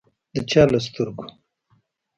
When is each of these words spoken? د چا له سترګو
د 0.33 0.35
چا 0.49 0.63
له 0.71 0.79
سترګو 0.87 1.25